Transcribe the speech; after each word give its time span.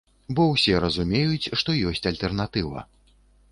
Бо 0.37 0.45
ўсе 0.53 0.73
разумеюць, 0.85 1.51
што 1.63 1.77
ёсць 1.91 2.07
альтэрнатыва. 2.13 2.85